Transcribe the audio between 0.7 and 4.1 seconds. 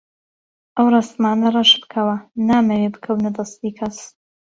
ئەو ڕەسمانە ڕەش بکەوە، نامەوێ بکەونە دەستی کەس.